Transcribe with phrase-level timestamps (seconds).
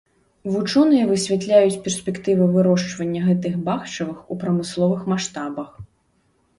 [0.53, 5.69] Вучоныя высвятляюць перспектывы вырошчвання гэтых бахчавых у прамысловых маштабах.